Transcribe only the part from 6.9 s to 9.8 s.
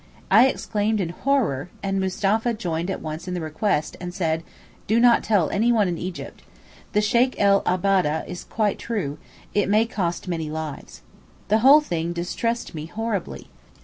The Sheykh el Ababdeh is quite true; it